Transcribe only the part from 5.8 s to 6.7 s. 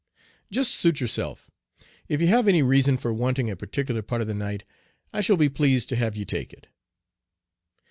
to have you take it."